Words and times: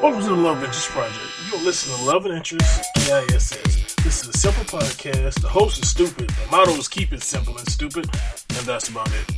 Welcome 0.00 0.22
to 0.22 0.28
the 0.28 0.36
Love 0.36 0.62
Interest 0.62 0.88
Project. 0.90 1.37
You're 1.50 1.62
listening 1.62 1.96
to 1.96 2.04
Love 2.04 2.26
and 2.26 2.34
Interest, 2.34 2.84
KISS. 2.96 3.94
This 4.04 4.22
is 4.22 4.28
a 4.28 4.32
simple 4.34 4.64
podcast. 4.64 5.40
The 5.40 5.48
host 5.48 5.82
is 5.82 5.88
stupid. 5.88 6.28
The 6.28 6.50
motto 6.50 6.72
is 6.72 6.88
keep 6.88 7.10
it 7.14 7.22
simple 7.22 7.56
and 7.56 7.66
stupid, 7.70 8.04
and 8.50 8.66
that's 8.66 8.90
about 8.90 9.08
it. 9.14 9.34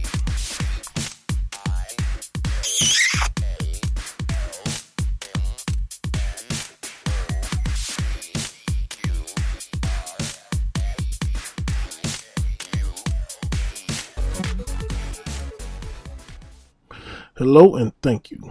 Hello 17.37 17.77
and 17.77 17.93
thank 18.03 18.33
you. 18.33 18.51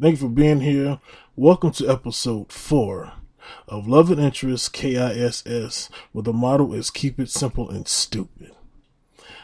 Thank 0.00 0.20
you 0.20 0.28
for 0.28 0.32
being 0.32 0.60
here. 0.60 1.00
Welcome 1.36 1.70
to 1.72 1.88
episode 1.88 2.52
four 2.52 3.14
of 3.66 3.88
Love 3.88 4.10
and 4.10 4.20
Interest 4.20 4.70
KISS, 4.70 5.88
where 6.12 6.22
the 6.22 6.30
motto 6.30 6.74
is 6.74 6.90
keep 6.90 7.18
it 7.18 7.30
simple 7.30 7.70
and 7.70 7.88
stupid. 7.88 8.50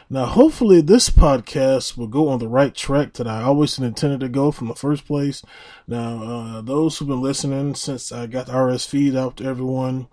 Now, 0.07 0.25
hopefully, 0.25 0.81
this 0.81 1.09
podcast 1.09 1.97
will 1.97 2.05
go 2.05 2.29
on 2.29 2.37
the 2.37 2.47
right 2.47 2.75
track 2.75 3.13
that 3.13 3.25
I 3.25 3.41
always 3.41 3.79
intended 3.79 4.19
to 4.19 4.29
go 4.29 4.51
from 4.51 4.67
the 4.67 4.75
first 4.75 5.07
place. 5.07 5.43
Now, 5.87 6.23
uh, 6.23 6.61
those 6.61 6.99
who've 6.99 7.07
been 7.07 7.23
listening 7.23 7.73
since 7.73 8.11
I 8.11 8.27
got 8.27 8.45
the 8.45 8.55
RS 8.55 8.85
feed 8.85 9.15
out 9.15 9.37
to 9.37 9.45
everyone, 9.45 10.09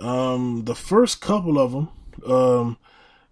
um, 0.00 0.64
the 0.66 0.74
first 0.74 1.22
couple 1.22 1.58
of 1.58 1.72
them, 1.72 1.88
um, 2.26 2.76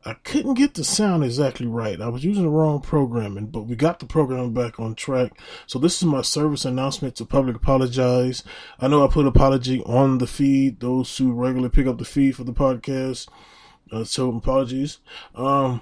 I 0.07 0.15
couldn't 0.15 0.55
get 0.55 0.75
the 0.75 0.85
sound 0.85 1.25
exactly 1.25 1.67
right. 1.67 1.99
I 1.99 2.09
was 2.09 2.25
using 2.25 2.43
the 2.43 2.51
wrong 2.51 2.81
programming, 2.81 3.47
but 3.47 3.63
we 3.63 3.75
got 3.75 4.01
the 4.01 4.07
programming 4.07 4.53
back 4.53 4.79
on 4.79 4.95
track. 4.95 5.33
So 5.67 5.79
this 5.79 5.97
is 5.97 6.05
my 6.05 6.21
service 6.21 6.67
announcement 6.67 7.17
to 7.17 7.25
public 7.25 7.57
apologize. 7.57 8.45
I 8.79 8.89
know 8.89 9.03
I 9.03 9.09
put 9.09 9.27
apology 9.27 9.83
on 9.85 10.19
the 10.19 10.27
feed. 10.27 10.81
Those 10.81 11.17
who 11.17 11.33
regularly 11.33 11.71
pick 11.71 11.87
up 11.87 11.97
the 11.97 12.05
feed 12.05 12.37
for 12.37 12.45
the 12.45 12.53
podcast, 12.53 13.29
uh, 13.91 14.05
so 14.05 14.35
apologies. 14.37 14.99
Um, 15.35 15.81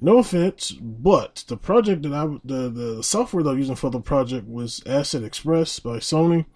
no 0.00 0.18
offense, 0.18 0.72
but 0.72 1.44
the 1.46 1.56
project 1.56 2.02
that 2.02 2.12
I 2.12 2.26
the 2.44 2.68
the 2.68 3.02
software 3.04 3.44
that 3.44 3.50
I'm 3.50 3.58
using 3.58 3.76
for 3.76 3.90
the 3.90 4.00
project 4.00 4.48
was 4.48 4.82
ACID 4.84 5.22
Xpress 5.22 5.80
by 5.80 5.98
Sony 5.98 6.46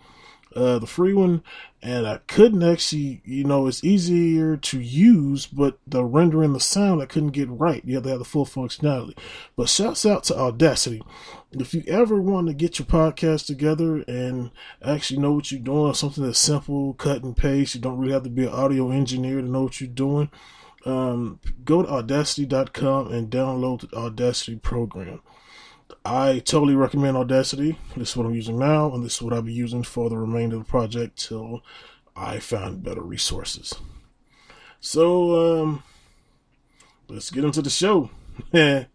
uh, 0.57 0.79
the 0.79 0.87
free 0.87 1.13
one, 1.13 1.43
and 1.83 2.07
I 2.07 2.19
couldn't 2.27 2.63
actually, 2.63 3.21
you 3.25 3.45
know, 3.45 3.67
it's 3.67 3.85
easier 3.85 4.57
to 4.57 4.81
use, 4.81 5.47
but 5.47 5.79
the 5.87 6.03
rendering 6.03 6.55
the 6.55 6.61
sound 6.61 7.03
I 7.03 7.07
couldn't 7.07 7.31
get 7.31 7.51
right. 7.51 7.87
Have 7.89 8.05
to 8.05 8.09
have 8.09 8.19
the 8.19 8.25
full 8.25 8.47
functionality. 8.47 9.17
But 9.55 9.69
shouts 9.69 10.07
out 10.07 10.25
to 10.25 10.37
Audacity. 10.37 11.03
If 11.53 11.75
you 11.75 11.85
ever 11.87 12.21
want 12.21 12.49
to 12.49 12.55
get 12.55 12.79
your 12.79 12.87
podcast 12.87 13.47
together 13.47 14.03
and 14.09 14.51
actually 14.83 15.21
know 15.21 15.33
what 15.33 15.53
you're 15.53 15.61
doing, 15.61 15.95
something 15.95 16.25
that's 16.25 16.39
simple, 16.39 16.95
cut 16.95 17.23
and 17.23 17.37
paste, 17.37 17.75
you 17.75 17.81
don't 17.81 17.99
really 17.99 18.13
have 18.13 18.25
to 18.25 18.31
be 18.31 18.47
an 18.47 18.53
audio 18.53 18.91
engineer 18.91 19.41
to 19.41 19.47
know 19.47 19.65
what 19.65 19.81
you're 19.81 19.89
doing. 19.89 20.31
Um, 20.87 21.41
go 21.65 21.83
to 21.83 21.89
audacity.com 21.89 23.13
and 23.13 23.31
download 23.31 23.91
the 23.91 23.97
Audacity 23.97 24.57
program. 24.57 25.21
I 26.05 26.39
totally 26.41 26.75
recommend 26.75 27.17
Audacity. 27.17 27.79
This 27.97 28.11
is 28.11 28.17
what 28.17 28.27
I'm 28.27 28.35
using 28.35 28.59
now, 28.59 28.93
and 28.93 29.05
this 29.05 29.17
is 29.17 29.23
what 29.23 29.33
I'll 29.33 29.43
be 29.43 29.53
using 29.53 29.83
for 29.83 30.09
the 30.09 30.17
remainder 30.17 30.57
of 30.57 30.65
the 30.65 30.71
project 30.71 31.27
till 31.29 31.63
I 32.15 32.39
find 32.39 32.83
better 32.83 33.03
resources. 33.03 33.75
So, 34.81 35.63
um, 35.63 35.83
let's 37.09 37.31
get 37.31 37.45
into 37.45 37.63
the 37.63 37.71
show. 37.71 38.11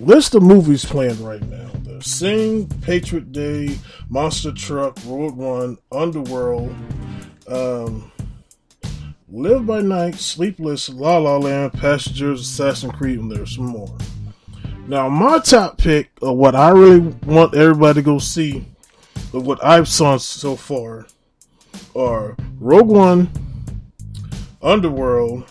List 0.00 0.34
of 0.34 0.42
movies 0.42 0.84
playing 0.84 1.24
right 1.24 1.40
now. 1.40 1.63
The 2.04 2.10
Sing, 2.10 2.68
Patriot 2.82 3.32
Day, 3.32 3.78
Monster 4.10 4.52
Truck, 4.52 4.98
Rogue 5.06 5.36
One, 5.36 5.78
Underworld, 5.90 6.74
um, 7.48 8.12
Live 9.30 9.64
by 9.64 9.80
Night, 9.80 10.16
Sleepless, 10.16 10.90
La 10.90 11.16
La 11.16 11.38
Land, 11.38 11.72
Passengers, 11.72 12.42
Assassin's 12.42 12.92
Creed, 12.92 13.20
and 13.20 13.32
there's 13.32 13.54
some 13.56 13.68
more. 13.68 13.96
Now, 14.86 15.08
my 15.08 15.38
top 15.38 15.78
pick 15.78 16.10
of 16.20 16.36
what 16.36 16.54
I 16.54 16.72
really 16.72 17.00
want 17.24 17.54
everybody 17.54 18.00
to 18.00 18.04
go 18.04 18.18
see, 18.18 18.66
of 19.32 19.46
what 19.46 19.64
I've 19.64 19.88
saw 19.88 20.18
so 20.18 20.56
far, 20.56 21.06
are 21.96 22.36
Rogue 22.60 22.88
One, 22.88 23.30
Underworld, 24.60 25.50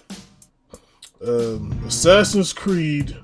um, 1.25 1.81
Assassin's 1.87 2.53
Creed, 2.53 3.17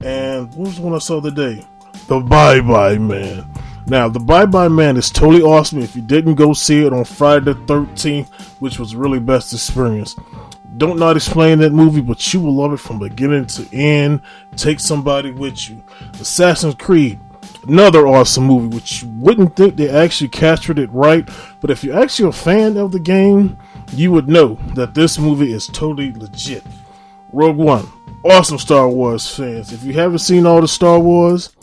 and 0.00 0.48
what 0.48 0.58
was 0.58 0.76
the 0.76 0.82
one 0.82 0.94
I 0.94 0.98
saw 0.98 1.20
today? 1.20 1.62
The 2.08 2.20
Bye 2.20 2.60
Bye 2.60 2.98
Man. 2.98 3.48
Now, 3.86 4.08
The 4.08 4.20
Bye 4.20 4.46
Bye 4.46 4.68
Man 4.68 4.96
is 4.96 5.10
totally 5.10 5.42
awesome. 5.42 5.80
If 5.80 5.96
you 5.96 6.02
didn't 6.02 6.34
go 6.34 6.52
see 6.52 6.84
it 6.84 6.92
on 6.92 7.04
Friday 7.04 7.52
the 7.52 7.54
13th, 7.54 8.28
which 8.60 8.78
was 8.78 8.94
really 8.94 9.20
best 9.20 9.52
experience, 9.52 10.16
don't 10.76 10.98
not 10.98 11.16
explain 11.16 11.58
that 11.58 11.72
movie, 11.72 12.00
but 12.00 12.32
you 12.32 12.40
will 12.40 12.54
love 12.54 12.72
it 12.72 12.78
from 12.78 12.98
beginning 12.98 13.46
to 13.46 13.68
end. 13.74 14.22
Take 14.56 14.80
somebody 14.80 15.30
with 15.30 15.68
you. 15.68 15.82
Assassin's 16.14 16.74
Creed, 16.74 17.20
another 17.68 18.06
awesome 18.06 18.44
movie, 18.44 18.74
which 18.74 19.02
you 19.02 19.08
wouldn't 19.10 19.54
think 19.54 19.76
they 19.76 19.90
actually 19.90 20.28
captured 20.28 20.78
it 20.78 20.90
right. 20.90 21.28
But 21.60 21.70
if 21.70 21.84
you're 21.84 22.00
actually 22.00 22.30
a 22.30 22.32
fan 22.32 22.76
of 22.76 22.92
the 22.92 23.00
game, 23.00 23.58
you 23.92 24.12
would 24.12 24.28
know 24.28 24.54
that 24.74 24.94
this 24.94 25.18
movie 25.18 25.52
is 25.52 25.66
totally 25.66 26.12
legit. 26.12 26.64
Rogue 27.32 27.56
One, 27.56 27.86
awesome 28.24 28.58
Star 28.58 28.88
Wars 28.88 29.34
fans. 29.34 29.72
If 29.72 29.84
you 29.84 29.92
haven't 29.92 30.20
seen 30.20 30.46
all 30.46 30.60
the 30.60 30.68
Star 30.68 30.98
Wars, 30.98 31.54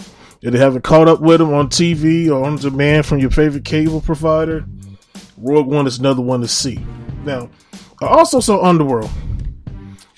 if 0.41 0.53
you 0.53 0.59
haven't 0.59 0.83
caught 0.83 1.07
up 1.07 1.19
with 1.19 1.39
them 1.39 1.53
on 1.53 1.69
TV 1.69 2.29
or 2.29 2.45
on 2.45 2.55
demand 2.57 3.05
from 3.05 3.19
your 3.19 3.29
favorite 3.29 3.65
cable 3.65 4.01
provider, 4.01 4.65
Rogue 5.37 5.67
One 5.67 5.87
is 5.87 5.99
another 5.99 6.21
one 6.21 6.41
to 6.41 6.47
see. 6.47 6.79
Now, 7.23 7.49
I 8.01 8.07
also 8.07 8.39
saw 8.39 8.63
Underworld, 8.63 9.09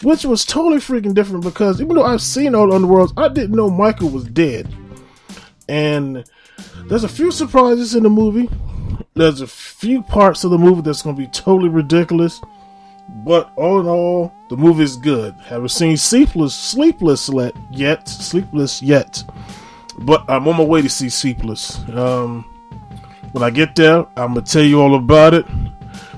which 0.04 0.24
was 0.24 0.46
totally 0.46 0.78
freaking 0.78 1.16
different 1.16 1.44
because 1.44 1.82
even 1.82 1.96
though 1.96 2.06
I've 2.06 2.22
seen 2.22 2.54
all 2.54 2.70
the 2.70 2.78
Underworlds, 2.78 3.14
I 3.18 3.30
didn't 3.30 3.56
know 3.56 3.70
Michael 3.70 4.10
was 4.10 4.26
dead. 4.26 4.72
And 5.68 6.24
there's 6.86 7.04
a 7.04 7.10
few 7.10 7.32
surprises 7.32 7.96
in 7.96 8.04
the 8.04 8.10
movie. 8.10 8.50
There's 9.14 9.42
a 9.42 9.48
few 9.48 10.04
parts 10.04 10.44
of 10.44 10.52
the 10.52 10.58
movie 10.58 10.82
that's 10.82 11.02
going 11.02 11.16
to 11.16 11.22
be 11.22 11.28
totally 11.30 11.70
ridiculous. 11.70 12.40
But 13.26 13.52
all 13.56 13.80
in 13.80 13.88
all, 13.88 14.34
the 14.50 14.58
movie 14.58 14.84
is 14.84 14.96
good. 14.98 15.34
Haven't 15.44 15.70
seen 15.70 15.98
Sleepless, 15.98 16.56
Sleepless 16.56 17.30
yet, 17.72 18.08
Sleepless 18.08 18.82
yet, 18.82 19.24
but 20.06 20.24
I'm 20.30 20.48
on 20.48 20.58
my 20.58 20.64
way 20.64 20.82
to 20.82 20.90
see 20.90 21.10
Sleepless. 21.10 21.80
Um, 21.90 22.44
when 23.32 23.44
I 23.44 23.50
get 23.50 23.76
there, 23.76 24.06
I'm 24.18 24.34
gonna 24.34 24.42
tell 24.42 24.64
you 24.64 24.82
all 24.82 24.96
about 24.96 25.34
it. 25.34 25.46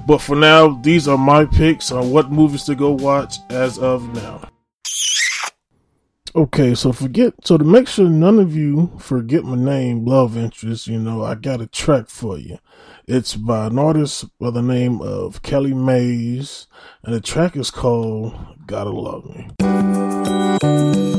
But 0.06 0.20
for 0.20 0.36
now, 0.36 0.80
these 0.82 1.08
are 1.08 1.18
my 1.18 1.46
picks 1.46 1.92
on 1.92 2.12
what 2.12 2.32
movies 2.32 2.64
to 2.66 2.76
go 2.76 2.92
watch 2.92 3.38
as 3.50 3.80
of 3.80 4.14
now. 4.14 4.42
Okay, 6.36 6.74
so 6.74 6.92
forget 6.92 7.36
so 7.44 7.60
to 7.60 7.64
make 7.64 7.88
sure 7.88 8.10
none 8.10 8.40
of 8.40 8.56
you 8.56 8.92
forget 8.98 9.44
my 9.44 9.56
name, 9.56 10.04
love 10.04 10.36
interest. 10.36 10.88
You 10.88 10.98
know, 10.98 11.24
I 11.24 11.36
got 11.36 11.62
a 11.62 11.68
track 11.68 12.10
for 12.10 12.40
you. 12.40 12.58
It's 13.08 13.36
by 13.36 13.68
an 13.68 13.78
artist 13.78 14.26
by 14.40 14.50
the 14.50 14.64
name 14.64 15.00
of 15.00 15.44
Kellee 15.44 15.76
Maize, 15.76 16.66
and 17.04 17.14
the 17.14 17.22
track 17.22 17.56
is 17.56 17.70
called 17.70 18.34
"Gotta 18.66 18.90
Love 18.90 19.26
Me." 19.26 21.13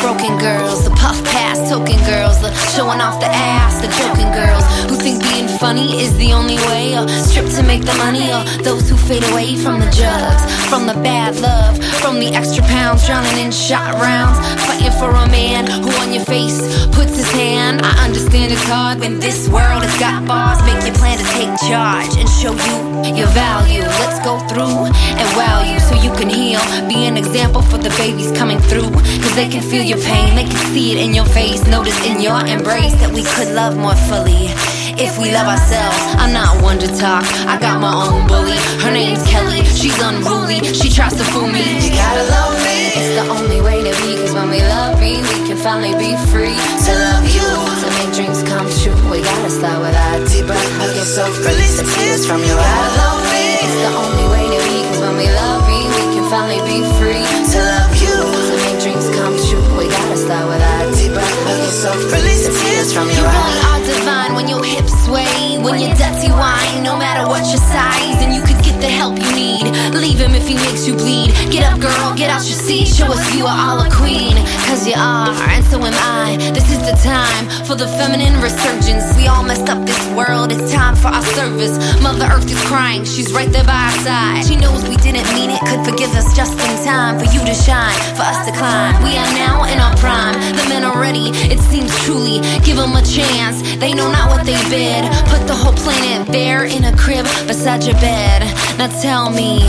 Broken 0.00 0.38
girls, 0.38 0.91
puff 1.02 1.18
pass 1.34 1.58
token 1.68 1.98
girls, 2.06 2.40
the 2.40 2.50
showing 2.74 3.00
off 3.00 3.18
the 3.18 3.26
ass, 3.26 3.82
the 3.82 3.90
joking 3.98 4.30
girls 4.30 4.62
who 4.88 4.94
think 4.94 5.18
being 5.34 5.48
funny 5.58 6.00
is 6.00 6.16
the 6.16 6.32
only 6.32 6.56
way, 6.70 6.94
or 6.96 7.08
strip 7.08 7.50
to 7.58 7.62
make 7.62 7.82
the 7.82 7.96
money, 7.98 8.30
or 8.30 8.42
those 8.62 8.88
who 8.88 8.96
fade 8.96 9.24
away 9.34 9.56
from 9.56 9.80
the 9.80 9.90
drugs, 9.98 10.42
from 10.70 10.86
the 10.86 10.94
bad 11.02 11.34
love, 11.40 11.74
from 12.00 12.20
the 12.20 12.30
extra 12.38 12.62
pounds, 12.64 13.04
drowning 13.04 13.38
in 13.44 13.50
shot 13.50 13.94
rounds, 13.98 14.38
fighting 14.64 14.94
for 15.00 15.10
a 15.10 15.26
man 15.26 15.66
who 15.82 15.90
on 16.02 16.12
your 16.14 16.24
face, 16.24 16.60
puts 16.94 17.16
his 17.16 17.30
hand. 17.32 17.82
I 17.82 17.92
understand 18.06 18.52
it's 18.52 18.62
hard 18.64 19.00
when 19.00 19.18
this 19.18 19.48
world 19.48 19.82
has 19.82 19.96
got 19.98 20.24
bars. 20.26 20.62
Make 20.62 20.86
your 20.86 20.94
plan 20.94 21.18
to 21.18 21.28
take 21.34 21.50
charge 21.66 22.14
and 22.14 22.28
show 22.28 22.54
you 22.54 23.16
your 23.16 23.28
value. 23.34 23.82
Let's 24.02 24.20
go 24.24 24.38
through 24.48 24.86
and 25.18 25.28
wow 25.36 25.62
you 25.66 25.80
so 25.80 25.94
you 25.94 26.12
can 26.14 26.28
heal. 26.28 26.62
Be 26.88 27.06
an 27.06 27.16
example 27.16 27.62
for 27.62 27.78
the 27.78 27.90
babies 27.98 28.30
coming 28.32 28.60
through. 28.70 28.90
Cause 29.22 29.34
they 29.34 29.48
can 29.48 29.62
feel 29.62 29.82
your 29.82 29.98
pain, 29.98 30.34
they 30.36 30.44
can 30.44 30.62
see 30.72 30.91
it 30.92 30.98
in 30.98 31.14
your 31.14 31.24
face. 31.24 31.64
Notice 31.66 31.96
in 32.04 32.20
your 32.20 32.38
embrace 32.44 32.92
that 33.00 33.12
we 33.12 33.24
could 33.24 33.54
love 33.56 33.76
more 33.76 33.96
fully 34.08 34.52
if 35.00 35.16
we 35.16 35.32
love 35.32 35.48
ourselves. 35.48 35.96
I'm 36.20 36.32
not 36.32 36.60
one 36.60 36.78
to 36.84 36.88
talk, 37.00 37.24
I 37.48 37.56
got 37.56 37.80
my 37.80 37.92
own 37.92 38.28
bully. 38.28 38.58
Her 38.84 38.92
name's 38.92 39.24
Kellee, 39.24 39.64
she's 39.64 39.96
unruly, 39.96 40.60
she 40.76 40.92
tries 40.92 41.16
to 41.16 41.24
fool 41.32 41.48
me. 41.48 41.64
You 41.80 41.90
gotta 41.96 42.24
love 42.28 42.56
me, 42.60 42.92
it's 42.92 43.12
the 43.16 43.24
only 43.32 43.60
way 43.64 43.80
to 43.80 43.92
be. 44.04 44.20
Cause 44.20 44.34
when 44.36 44.50
we 44.52 44.60
love 44.60 45.00
me, 45.00 45.24
we 45.24 45.38
can 45.48 45.56
finally 45.56 45.96
be 45.96 46.12
free 46.28 46.56
to 46.84 46.92
love 47.08 47.24
you. 47.24 47.48
To 47.82 47.88
make 47.96 48.12
dreams 48.12 48.44
come 48.44 48.68
true, 48.84 48.96
we 49.08 49.24
gotta 49.24 49.50
start 49.50 49.80
with 49.80 49.96
our 49.96 50.18
deep 50.28 50.44
breath. 50.44 50.70
Hug 50.76 50.92
yourself, 50.92 51.32
release 51.40 51.80
the 51.80 51.86
tears 51.96 52.28
from 52.28 52.44
your 52.44 52.60
eyes. 52.60 52.92
Love 53.00 53.24
me, 53.32 53.46
it's 53.64 53.78
the 53.80 53.92
only 53.96 54.26
way 54.28 54.44
to 54.44 54.60
be. 54.68 54.76
Cause 54.92 55.00
when 55.00 55.16
we 55.16 55.28
love 55.32 55.64
me, 55.64 55.80
we 55.88 56.04
can 56.12 56.26
finally 56.28 56.60
be 56.68 56.84
free 57.00 57.24
to 57.24 57.58
love 57.64 57.92
you. 57.96 58.16
To 58.20 58.54
make 58.68 58.78
dreams 58.84 59.08
come 59.16 59.34
true, 59.48 59.64
we 59.80 59.88
gotta 59.88 60.18
start 60.20 60.44
with 60.52 60.60
our 60.60 60.71
yourself, 61.20 61.96
release 62.12 62.46
the 62.46 62.52
tears 62.52 62.92
from 62.92 63.08
your 63.10 63.26
eyes. 63.26 63.82
You 63.82 63.84
really 63.84 63.94
are 63.94 63.98
divine 63.98 64.34
when 64.34 64.48
your 64.48 64.64
hips 64.64 64.92
sway, 65.04 65.41
when 65.62 65.78
you're 65.78 65.94
dirty 65.94 66.30
wine, 66.30 66.82
no 66.82 66.98
matter 66.98 67.26
what 67.26 67.46
your 67.46 67.62
size, 67.70 68.18
and 68.22 68.34
you 68.34 68.42
could 68.42 68.58
get 68.62 68.80
the 68.80 68.90
help 68.90 69.16
you 69.16 69.30
need. 69.32 69.62
Leave 69.94 70.18
him 70.18 70.34
if 70.34 70.46
he 70.46 70.54
makes 70.54 70.86
you 70.86 70.94
bleed. 70.94 71.30
Get 71.50 71.62
up, 71.62 71.80
girl, 71.80 72.14
get 72.14 72.30
out 72.30 72.42
your 72.42 72.58
seat. 72.58 72.88
Show 72.88 73.06
us 73.06 73.22
you 73.34 73.46
are 73.46 73.54
all 73.54 73.80
a 73.80 73.90
queen, 73.94 74.34
cause 74.66 74.86
you 74.86 74.94
are, 74.96 75.30
and 75.54 75.64
so 75.64 75.78
am 75.78 75.94
I. 75.94 76.36
This 76.52 76.66
is 76.70 76.82
the 76.82 76.96
time 77.02 77.46
for 77.64 77.74
the 77.74 77.86
feminine 77.98 78.40
resurgence. 78.42 79.16
We 79.16 79.28
all 79.28 79.44
messed 79.44 79.68
up 79.68 79.86
this 79.86 80.02
world, 80.18 80.50
it's 80.50 80.72
time 80.72 80.96
for 80.96 81.08
our 81.08 81.22
service. 81.38 81.78
Mother 82.02 82.26
Earth 82.26 82.50
is 82.50 82.60
crying, 82.66 83.04
she's 83.04 83.32
right 83.32 83.50
there 83.50 83.64
by 83.64 83.78
our 83.78 83.98
side. 84.02 84.44
She 84.44 84.56
knows 84.56 84.82
we 84.88 84.96
didn't 84.96 85.26
mean 85.34 85.50
it, 85.50 85.60
could 85.62 85.86
forgive 85.86 86.10
us 86.18 86.34
just 86.34 86.58
in 86.58 86.74
time 86.84 87.18
for 87.18 87.26
you 87.30 87.40
to 87.44 87.54
shine, 87.54 87.94
for 88.18 88.26
us 88.26 88.46
to 88.46 88.52
climb. 88.52 88.98
We 89.06 89.14
are 89.16 89.32
now 89.38 89.64
in 89.70 89.78
our 89.78 89.94
prime, 90.02 90.34
the 90.58 90.66
men 90.68 90.82
are 90.84 90.98
ready, 90.98 91.30
it 91.46 91.60
seems 91.60 91.92
truly. 92.02 92.42
Give 92.66 92.76
them 92.76 92.96
a 92.98 93.02
chance, 93.02 93.62
they 93.78 93.94
know 93.94 94.10
not 94.10 94.30
what 94.30 94.44
they 94.44 94.58
bid. 94.66 95.06
Put 95.30 95.46
the 95.46 95.51
whole 95.54 95.72
planet 95.74 96.26
there 96.28 96.64
in 96.64 96.84
a 96.84 96.96
crib 96.96 97.24
beside 97.46 97.84
your 97.84 97.94
bed. 98.00 98.42
Now 98.78 98.88
tell 99.00 99.30
me 99.30 99.60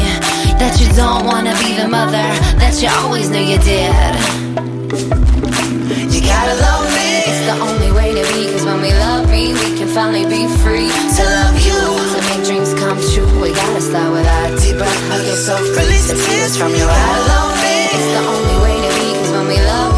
that 0.60 0.80
you 0.80 0.88
don't 0.96 1.26
wanna 1.26 1.54
be 1.60 1.76
the 1.76 1.88
mother 1.88 2.24
that 2.62 2.80
you 2.82 2.90
always 3.04 3.30
knew 3.30 3.44
you 3.44 3.60
did. 3.60 3.92
You 6.14 6.22
gotta 6.22 6.56
love 6.62 6.88
me. 6.94 7.10
It's 7.28 7.44
the 7.50 7.58
only 7.60 7.92
way 7.92 8.14
to 8.16 8.24
be, 8.32 8.52
cause 8.52 8.66
when 8.66 8.80
we 8.82 8.92
love 8.94 9.30
me, 9.30 9.54
we 9.54 9.78
can 9.78 9.88
finally 9.88 10.26
be 10.26 10.48
free 10.64 10.90
to 10.90 11.24
love 11.24 11.58
you. 11.60 11.82
To 12.14 12.20
make 12.30 12.44
dreams 12.48 12.74
come 12.80 13.00
true, 13.12 13.28
we 13.42 13.52
gotta 13.52 13.82
start 13.82 14.12
with 14.14 14.28
our 14.28 14.50
deep 14.60 14.78
breath. 14.78 15.02
Hug 15.12 15.26
yourself, 15.26 15.64
release 15.76 16.08
the 16.08 16.16
tears 16.16 16.56
from 16.56 16.72
your 16.76 16.90
eyes. 16.90 17.28
Love 17.28 17.56
me. 17.60 17.78
It's 17.96 18.10
the 18.16 18.24
only 18.24 18.58
way 18.64 18.76
to 18.78 18.92
be, 18.98 19.08
cause 19.20 19.32
when 19.32 19.48
we 19.48 19.58
love 19.58 19.93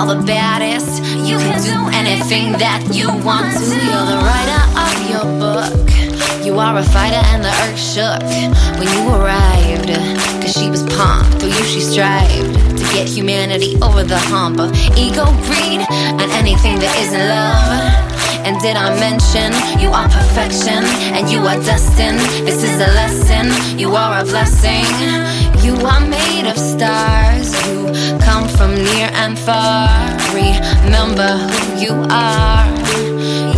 You're 0.00 0.16
the 0.16 0.22
baddest. 0.24 1.04
You 1.28 1.36
can 1.36 1.60
do 1.60 1.76
anything 1.92 2.52
that 2.52 2.88
you 2.90 3.08
want 3.20 3.52
to. 3.52 3.68
You're 3.68 4.08
the 4.08 4.16
writer 4.24 4.62
of 4.80 4.96
your 5.12 5.26
book. 5.36 5.76
You 6.42 6.58
are 6.58 6.78
a 6.78 6.82
fighter 6.82 7.20
and 7.28 7.44
the 7.44 7.52
earth 7.68 7.76
shook 7.76 8.24
when 8.80 8.88
you 8.88 9.12
arrived. 9.12 9.92
Cause 10.40 10.56
she 10.56 10.70
was 10.70 10.84
pumped, 10.96 11.40
through 11.40 11.52
you 11.52 11.64
she 11.64 11.82
strived 11.82 12.78
to 12.78 12.84
get 12.96 13.10
humanity 13.10 13.76
over 13.82 14.02
the 14.02 14.16
hump 14.32 14.58
of 14.58 14.72
ego, 14.96 15.28
greed, 15.44 15.84
and 15.92 16.32
anything 16.32 16.80
that 16.80 16.96
isn't 17.04 17.28
love. 17.28 18.10
And 18.48 18.58
did 18.64 18.76
I 18.80 18.96
mention 18.96 19.52
you 19.84 19.92
are 19.92 20.08
perfection 20.08 20.80
and 21.12 21.28
you 21.28 21.40
are 21.44 21.60
destined? 21.60 22.20
This 22.48 22.64
is 22.64 22.72
a 22.80 22.88
lesson, 22.96 23.52
you 23.78 23.92
are 23.92 24.20
a 24.20 24.24
blessing. 24.24 24.88
You 25.70 25.86
are 25.86 26.00
made 26.00 26.50
of 26.50 26.58
stars, 26.58 27.54
you 27.68 27.86
come 28.26 28.48
from 28.48 28.74
near 28.74 29.08
and 29.22 29.38
far. 29.38 29.86
Remember 30.34 31.30
who 31.46 31.78
you 31.78 31.94
are, 32.10 32.66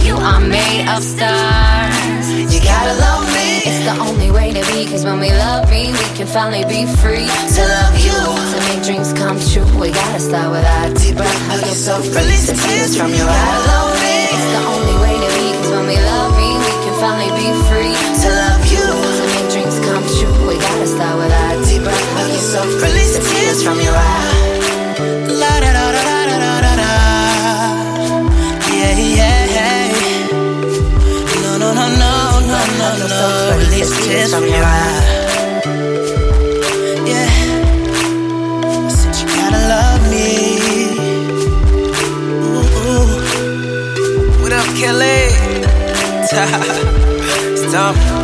you 0.04 0.16
are 0.20 0.40
made 0.40 0.92
of 0.92 1.02
stars. 1.02 2.26
You 2.52 2.60
gotta 2.60 2.92
love 3.00 3.24
me, 3.32 3.64
it's 3.64 3.80
the 3.88 3.96
only 3.98 4.30
way 4.30 4.52
to 4.52 4.60
be. 4.70 4.84
Cause 4.92 5.06
when 5.06 5.20
we 5.20 5.30
love 5.30 5.70
me, 5.70 5.92
we 5.92 6.08
can 6.12 6.26
finally 6.26 6.66
be 6.68 6.84
free 7.00 7.32
to 7.56 7.62
love 7.80 7.96
you. 7.96 8.20
To 8.52 8.58
make 8.68 8.84
dreams 8.84 9.14
come 9.14 9.40
true, 9.40 9.64
we 9.80 9.90
gotta 9.90 10.20
start 10.20 10.52
with 10.52 10.66
our 10.66 10.92
deep 10.92 11.16
breath. 11.16 11.40
Hug 11.48 11.64
yourself, 11.64 12.04
release 12.14 12.46
the 12.46 12.56
tears 12.60 12.94
from 12.94 13.08
your 13.14 13.24
eyes. 13.24 13.66
Love 13.72 13.96
me, 14.04 14.16
it's 14.28 14.48
the 14.52 14.62
only 14.68 14.96
way 15.00 15.14
to 15.16 15.30
be. 15.32 15.46
Cause 15.64 15.70
when 15.72 15.86
we 15.88 15.96
love 15.96 16.36
me, 16.36 16.60
we 16.60 16.72
can 16.84 16.94
finally 17.00 17.32
be 17.40 17.48
free 17.72 17.96
to 18.20 18.28
love 18.28 18.62
you. 18.68 18.84
To 18.84 19.24
make 19.32 19.48
dreams 19.48 19.80
come 19.80 20.04
true, 20.20 20.36
we 20.46 20.60
gotta 20.60 20.86
start 20.86 21.16
with 21.16 21.32
our 21.32 21.51
breath. 21.82 22.08
Hug 22.16 22.30
yourself, 22.30 22.70
release 22.82 23.12
the 23.16 23.22
tears 23.30 23.62
from 23.62 23.78
your. 23.80 23.92
La 25.40 25.52
da 25.62 25.70
da 25.76 25.84
da 25.96 26.02
da 26.08 26.36
da 26.42 26.52
da 26.64 26.72
da. 26.80 26.90
Yeah, 28.72 28.94
yeah. 29.18 29.82
No, 31.42 31.50
no, 31.58 31.68
no, 31.78 31.86
no, 32.02 32.12
no, 32.50 32.58
no, 32.78 33.06
no. 33.08 33.58
Release 33.58 33.90
the 33.90 34.00
tears 34.06 34.30
from 34.34 34.46
your. 34.46 35.12
Said 47.72 48.18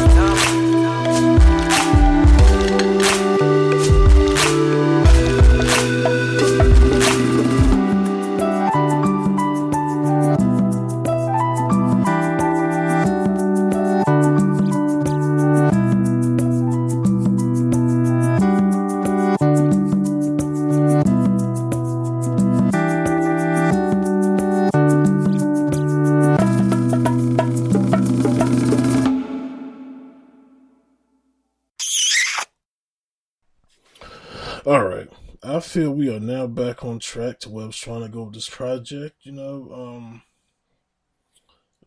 are 36.18 36.20
now 36.20 36.46
back 36.46 36.84
on 36.84 36.98
track 36.98 37.40
to 37.40 37.48
where 37.48 37.64
I 37.64 37.68
was 37.68 37.76
trying 37.76 38.02
to 38.02 38.08
go 38.08 38.24
with 38.24 38.34
this 38.34 38.48
project. 38.48 39.16
You 39.22 39.32
know, 39.32 39.70
um, 39.72 40.22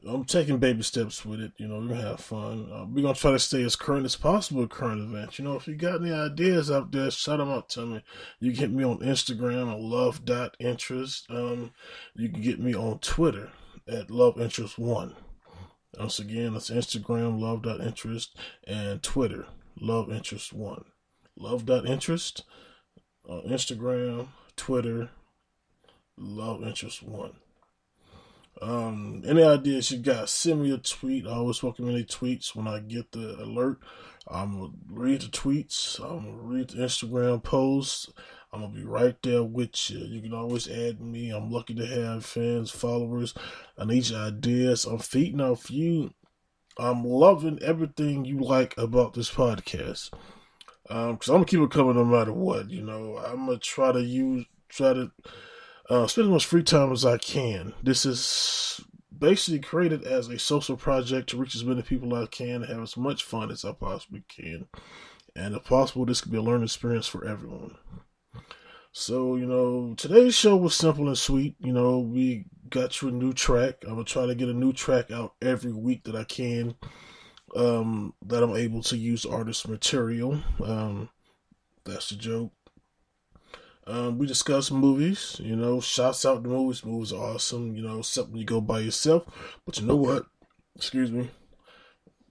I'm 0.07 0.25
taking 0.25 0.57
baby 0.57 0.81
steps 0.81 1.25
with 1.25 1.41
it. 1.41 1.51
You 1.57 1.67
know, 1.67 1.79
we're 1.79 1.89
gonna 1.89 2.01
have 2.01 2.19
fun. 2.19 2.69
Uh, 2.73 2.85
we're 2.85 3.03
gonna 3.03 3.13
try 3.13 3.31
to 3.31 3.39
stay 3.39 3.61
as 3.63 3.75
current 3.75 4.05
as 4.05 4.15
possible 4.15 4.61
with 4.61 4.71
current 4.71 5.01
events. 5.01 5.37
You 5.37 5.45
know, 5.45 5.55
if 5.55 5.67
you 5.67 5.75
got 5.75 6.01
any 6.01 6.11
ideas 6.11 6.71
out 6.71 6.91
there, 6.91 7.11
shout 7.11 7.37
them 7.37 7.49
out 7.49 7.69
to 7.69 7.85
me. 7.85 8.03
You 8.39 8.51
can 8.51 8.59
get 8.59 8.71
me 8.71 8.83
on 8.83 8.99
Instagram 8.99 9.71
at 9.71 9.79
love.interest. 9.79 11.27
Um, 11.29 11.73
you 12.15 12.29
can 12.29 12.41
get 12.41 12.59
me 12.59 12.73
on 12.73 12.99
Twitter 12.99 13.51
at 13.87 14.07
loveinterest1. 14.07 15.13
Once 15.99 16.19
again, 16.19 16.53
that's 16.53 16.69
Instagram, 16.69 17.39
love.interest, 17.39 18.37
and 18.65 19.03
Twitter, 19.03 19.45
loveinterest1. 19.81 20.85
Love.interest 21.35 22.43
on 23.27 23.41
Instagram, 23.43 24.27
Twitter, 24.55 25.09
love 26.17 26.63
interest 26.63 27.03
one. 27.03 27.33
Um, 28.61 29.23
any 29.25 29.43
ideas 29.43 29.91
you 29.91 29.97
got, 29.97 30.29
send 30.29 30.61
me 30.61 30.71
a 30.71 30.77
tweet. 30.77 31.25
I 31.25 31.31
always 31.31 31.63
welcome 31.63 31.89
any 31.89 32.03
tweets 32.03 32.55
when 32.55 32.67
I 32.67 32.79
get 32.79 33.11
the 33.11 33.41
alert. 33.41 33.79
I'm 34.27 34.59
gonna 34.59 34.73
read 34.87 35.21
the 35.21 35.27
tweets. 35.27 35.99
I'm 35.99 36.25
gonna 36.25 36.43
read 36.43 36.69
the 36.69 36.83
Instagram 36.83 37.41
posts. 37.41 38.11
I'm 38.53 38.61
gonna 38.61 38.73
be 38.73 38.83
right 38.83 39.15
there 39.23 39.43
with 39.43 39.89
you. 39.89 39.99
You 39.99 40.21
can 40.21 40.33
always 40.33 40.69
add 40.69 41.01
me. 41.01 41.31
I'm 41.31 41.49
lucky 41.49 41.73
to 41.75 41.85
have 41.85 42.25
fans, 42.25 42.69
followers. 42.69 43.33
I 43.77 43.85
need 43.85 44.09
your 44.09 44.19
ideas. 44.19 44.85
I'm 44.85 44.99
feeding 44.99 45.41
off 45.41 45.71
you. 45.71 46.13
I'm 46.77 47.03
loving 47.03 47.59
everything 47.63 48.25
you 48.25 48.39
like 48.39 48.77
about 48.77 49.13
this 49.13 49.31
podcast. 49.31 50.11
Um, 50.91 51.15
cause 51.15 51.29
I'm 51.29 51.35
gonna 51.35 51.45
keep 51.45 51.61
it 51.61 51.71
coming 51.71 51.95
no 51.95 52.03
matter 52.03 52.33
what. 52.33 52.69
You 52.69 52.81
know, 52.81 53.17
I'm 53.17 53.45
gonna 53.45 53.57
try 53.57 53.93
to 53.93 54.01
use, 54.01 54.45
try 54.67 54.93
to 54.93 55.09
uh, 55.89 56.05
spend 56.05 56.27
as 56.27 56.31
much 56.31 56.45
free 56.45 56.63
time 56.63 56.91
as 56.91 57.05
I 57.05 57.17
can. 57.17 57.73
This 57.81 58.05
is 58.05 58.81
basically 59.17 59.59
created 59.59 60.03
as 60.03 60.27
a 60.27 60.37
social 60.37 60.75
project 60.75 61.29
to 61.29 61.37
reach 61.37 61.55
as 61.55 61.63
many 61.63 61.81
people 61.81 62.13
as 62.17 62.23
I 62.25 62.27
can 62.27 62.63
and 62.63 62.65
have 62.65 62.81
as 62.81 62.97
much 62.97 63.23
fun 63.23 63.51
as 63.51 63.63
I 63.63 63.71
possibly 63.71 64.23
can. 64.27 64.67
And 65.33 65.55
if 65.55 65.63
possible, 65.63 66.05
this 66.05 66.19
could 66.19 66.31
be 66.31 66.37
a 66.37 66.41
learning 66.41 66.65
experience 66.65 67.07
for 67.07 67.25
everyone. 67.25 67.77
So, 68.91 69.37
you 69.37 69.45
know, 69.45 69.93
today's 69.95 70.35
show 70.35 70.57
was 70.57 70.75
simple 70.75 71.07
and 71.07 71.17
sweet. 71.17 71.55
You 71.59 71.71
know, 71.71 71.99
we 71.99 72.47
got 72.69 73.01
you 73.01 73.07
a 73.07 73.11
new 73.11 73.31
track. 73.31 73.75
I'm 73.87 73.95
to 73.95 74.03
try 74.03 74.25
to 74.25 74.35
get 74.35 74.49
a 74.49 74.53
new 74.53 74.73
track 74.73 75.09
out 75.09 75.35
every 75.41 75.71
week 75.71 76.03
that 76.03 76.15
I 76.17 76.25
can, 76.25 76.75
um, 77.55 78.13
that 78.25 78.43
I'm 78.43 78.55
able 78.55 78.81
to 78.83 78.97
use 78.97 79.25
artist 79.25 79.67
material. 79.67 80.41
Um, 80.63 81.09
that's 81.83 82.09
the 82.09 82.15
joke. 82.15 82.51
Um, 83.87 84.17
we 84.19 84.27
discuss 84.27 84.69
movies, 84.69 85.37
you 85.43 85.55
know, 85.55 85.81
shouts 85.81 86.25
out 86.25 86.43
the 86.43 86.49
movies. 86.49 86.85
Movies 86.85 87.11
are 87.11 87.33
awesome, 87.33 87.75
you 87.75 87.81
know, 87.81 88.01
something 88.01 88.37
you 88.37 88.45
go 88.45 88.61
by 88.61 88.79
yourself. 88.79 89.23
But 89.65 89.79
you 89.79 89.87
know 89.87 89.95
what? 89.95 90.25
Excuse 90.75 91.11
me. 91.11 91.29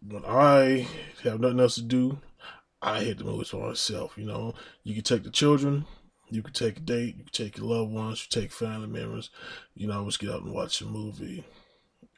When 0.06 0.24
I 0.24 0.86
have 1.24 1.40
nothing 1.40 1.60
else 1.60 1.74
to 1.74 1.82
do, 1.82 2.18
I 2.80 3.00
hit 3.00 3.18
the 3.18 3.24
movies 3.24 3.48
for 3.48 3.68
myself, 3.68 4.16
you 4.16 4.24
know. 4.24 4.54
You 4.84 4.94
can 4.94 5.02
take 5.02 5.24
the 5.24 5.30
children, 5.30 5.84
you 6.30 6.42
can 6.42 6.54
take 6.54 6.78
a 6.78 6.80
date, 6.80 7.16
you 7.18 7.24
can 7.24 7.32
take 7.32 7.58
your 7.58 7.66
loved 7.66 7.92
ones, 7.92 8.24
you 8.24 8.40
take 8.40 8.52
family 8.52 8.86
members, 8.86 9.30
you 9.74 9.86
know, 9.86 10.04
just 10.06 10.20
get 10.20 10.30
out 10.30 10.42
and 10.42 10.54
watch 10.54 10.80
a 10.80 10.86
movie. 10.86 11.44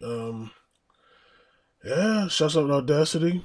Um, 0.04 0.52
yeah, 1.84 2.28
shouts 2.28 2.56
out 2.56 2.66
to 2.66 2.72
Audacity. 2.72 3.42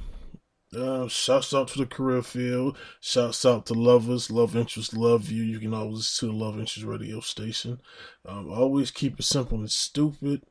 Uh, 0.75 1.07
shouts 1.07 1.53
out 1.53 1.69
to 1.69 1.79
the 1.79 1.85
career 1.85 2.21
field. 2.21 2.77
Shouts 2.99 3.45
out 3.45 3.65
to 3.67 3.73
lovers, 3.73 4.29
love 4.29 4.55
interest, 4.55 4.95
love 4.95 5.29
you. 5.29 5.43
You 5.43 5.59
can 5.59 5.73
always 5.73 5.97
listen 5.97 6.29
to 6.29 6.33
the 6.33 6.43
Love 6.43 6.59
Interest 6.59 6.85
radio 6.85 7.19
station. 7.21 7.81
Um, 8.25 8.51
always 8.51 8.91
keep 8.91 9.19
it 9.19 9.23
simple 9.23 9.59
and 9.59 9.71
stupid. 9.71 10.43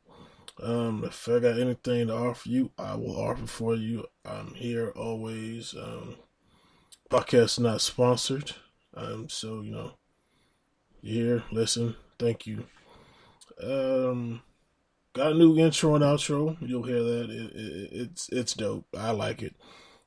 Um, 0.63 1.05
if 1.05 1.29
I 1.29 1.39
got 1.39 1.59
anything 1.59 2.07
to 2.07 2.15
offer 2.15 2.49
you, 2.49 2.71
I 2.79 2.95
will 2.95 3.21
offer 3.21 3.47
for 3.47 3.75
you. 3.75 4.07
I'm 4.25 4.55
here 4.55 4.91
always. 4.97 5.75
Um, 5.75 6.17
podcast 7.11 7.61
not 7.61 7.83
sponsored. 7.83 8.53
Um, 8.95 9.29
so 9.29 9.61
you 9.61 9.73
know, 9.73 9.93
you 11.03 11.25
here, 11.25 11.45
listen, 11.53 11.95
thank 12.19 12.47
you. 12.47 12.65
Um, 13.63 14.41
got 15.17 15.33
a 15.33 15.35
new 15.35 15.59
intro 15.59 15.95
and 15.95 16.05
outro. 16.05 16.57
You'll 16.61 16.83
hear 16.83 17.03
that. 17.03 17.31
It, 17.31 17.57
it, 17.57 17.89
it's 17.93 18.29
it's 18.29 18.53
dope. 18.53 18.87
I 18.97 19.13
like 19.13 19.43
it 19.43 19.55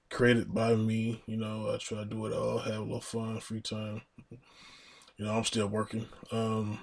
created 0.10 0.54
by 0.54 0.76
me. 0.76 1.24
You 1.26 1.38
know, 1.38 1.72
I 1.74 1.78
try 1.78 2.00
to 2.00 2.06
do 2.06 2.28
it 2.28 2.34
all, 2.34 2.60
have 2.60 2.76
a 2.76 2.84
little 2.84 3.02
fun, 3.02 3.40
free 3.40 3.62
time. 3.62 4.04
You 4.30 5.26
know, 5.26 5.34
I'm 5.34 5.44
still 5.44 5.68
working. 5.68 6.06
Um, 6.32 6.80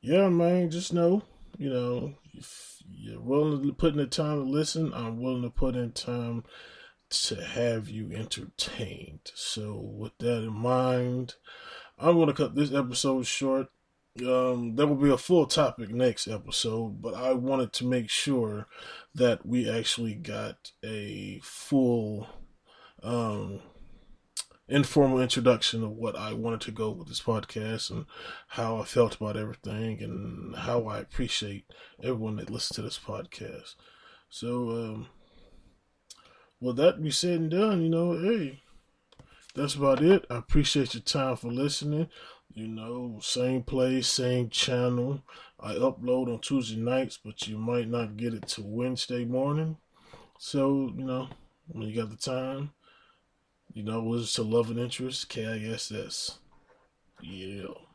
yeah, 0.00 0.28
man, 0.28 0.70
just 0.70 0.92
know, 0.92 1.22
you 1.56 1.70
know, 1.70 2.14
if 2.34 2.82
you're 2.86 3.20
willing 3.20 3.66
to 3.66 3.72
put 3.72 3.92
in 3.92 3.98
the 3.98 4.06
time 4.06 4.44
to 4.44 4.50
listen, 4.50 4.92
I'm 4.94 5.20
willing 5.20 5.42
to 5.42 5.50
put 5.50 5.74
in 5.74 5.92
time 5.92 6.44
to 7.08 7.42
have 7.42 7.88
you 7.88 8.12
entertained. 8.12 9.32
So, 9.34 9.74
with 9.74 10.16
that 10.18 10.42
in 10.44 10.52
mind, 10.52 11.34
I'm 11.98 12.14
going 12.14 12.28
to 12.28 12.34
cut 12.34 12.54
this 12.54 12.72
episode 12.72 13.26
short. 13.26 13.68
Um, 14.24 14.76
there 14.76 14.86
will 14.86 14.96
be 14.96 15.10
a 15.10 15.18
full 15.18 15.46
topic 15.46 15.90
next 15.90 16.26
episode, 16.26 17.02
but 17.02 17.14
I 17.14 17.32
wanted 17.32 17.72
to 17.74 17.86
make 17.86 18.08
sure 18.08 18.66
that 19.14 19.44
we 19.44 19.68
actually 19.68 20.14
got 20.14 20.72
a 20.82 21.40
full 21.42 22.26
um, 23.02 23.60
informal 24.68 25.20
introduction 25.20 25.84
of 25.84 25.90
what 25.90 26.16
I 26.16 26.32
wanted 26.32 26.62
to 26.62 26.70
go 26.70 26.90
with 26.90 27.08
this 27.08 27.20
podcast 27.20 27.90
and 27.90 28.06
how 28.48 28.78
I 28.78 28.84
felt 28.84 29.16
about 29.16 29.36
everything 29.36 30.02
and 30.02 30.56
how 30.56 30.86
I 30.86 30.98
appreciate 30.98 31.66
everyone 32.02 32.36
that 32.36 32.50
listens 32.50 32.76
to 32.76 32.82
this 32.82 32.98
podcast. 32.98 33.74
So, 34.28 34.70
um, 34.70 35.08
with 36.60 36.76
that 36.76 37.02
be 37.02 37.10
said 37.10 37.40
and 37.40 37.50
done, 37.50 37.82
you 37.82 37.90
know, 37.90 38.18
hey, 38.18 38.62
that's 39.54 39.74
about 39.74 40.02
it. 40.02 40.24
I 40.30 40.36
appreciate 40.36 40.94
your 40.94 41.02
time 41.02 41.36
for 41.36 41.52
listening. 41.52 42.08
You 42.54 42.68
know, 42.68 43.18
same 43.20 43.62
place, 43.62 44.08
same 44.08 44.48
channel. 44.48 45.22
I 45.60 45.74
upload 45.74 46.32
on 46.32 46.40
Tuesday 46.40 46.76
nights, 46.76 47.18
but 47.22 47.46
you 47.46 47.58
might 47.58 47.88
not 47.88 48.16
get 48.16 48.34
it 48.34 48.48
till 48.48 48.64
Wednesday 48.64 49.24
morning. 49.24 49.76
So, 50.38 50.92
you 50.96 51.04
know, 51.04 51.28
when 51.68 51.88
you 51.88 51.94
got 51.94 52.10
the 52.10 52.16
time, 52.16 52.72
you 53.72 53.82
know, 53.82 54.02
listen 54.02 54.44
to 54.44 54.50
Love 54.50 54.70
and 54.70 54.78
Interest, 54.78 55.28
KISS. 55.28 56.38
Yeah. 57.22 57.85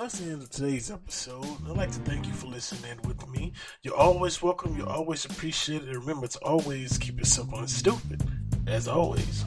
That's 0.00 0.18
the 0.18 0.30
end 0.30 0.42
of 0.42 0.48
today's 0.48 0.90
episode. 0.90 1.44
I'd 1.68 1.76
like 1.76 1.90
to 1.90 1.98
thank 2.00 2.26
you 2.26 2.32
for 2.32 2.46
listening 2.46 2.98
with 3.06 3.28
me. 3.28 3.52
You're 3.82 3.96
always 3.96 4.42
welcome. 4.42 4.74
You're 4.74 4.88
always 4.88 5.26
appreciated. 5.26 5.88
And 5.88 5.98
remember, 5.98 6.26
to 6.26 6.38
always 6.38 6.96
keep 6.96 7.20
it 7.20 7.26
simple 7.26 7.58
and 7.58 7.68
stupid. 7.68 8.22
As 8.66 8.88
always. 8.88 9.44